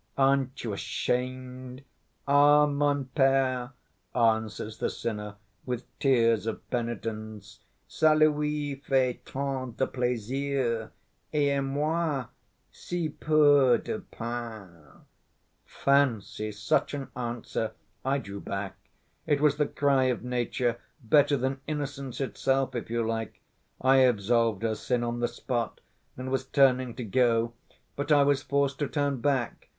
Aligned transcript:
Aren't 0.17 0.63
you 0.63 0.73
ashamed!' 0.73 1.83
'Ah, 2.27 2.65
mon 2.65 3.05
père,' 3.15 3.71
answers 4.15 4.79
the 4.79 4.89
sinner 4.89 5.35
with 5.63 5.85
tears 5.99 6.47
of 6.47 6.67
penitence, 6.71 7.59
'ça 7.87 8.17
lui 8.17 8.73
fait 8.83 9.23
tant 9.27 9.77
de 9.77 9.85
plaisir, 9.85 10.89
et 11.31 11.49
à 11.49 11.63
moi 11.63 12.29
si 12.71 13.09
peu 13.09 13.77
de 13.77 13.99
peine!' 13.99 15.05
Fancy, 15.67 16.51
such 16.51 16.95
an 16.95 17.09
answer! 17.15 17.73
I 18.03 18.17
drew 18.17 18.39
back. 18.39 18.77
It 19.27 19.39
was 19.39 19.57
the 19.57 19.67
cry 19.67 20.05
of 20.05 20.23
nature, 20.23 20.77
better 21.03 21.37
than 21.37 21.61
innocence 21.67 22.19
itself, 22.19 22.73
if 22.73 22.89
you 22.89 23.05
like. 23.07 23.39
I 23.79 23.97
absolved 23.97 24.63
her 24.63 24.73
sin 24.73 25.03
on 25.03 25.19
the 25.19 25.27
spot 25.27 25.79
and 26.17 26.31
was 26.31 26.45
turning 26.47 26.95
to 26.95 27.03
go, 27.03 27.53
but 27.95 28.11
I 28.11 28.23
was 28.23 28.41
forced 28.41 28.79
to 28.79 28.87
turn 28.87 29.17
back. 29.21 29.67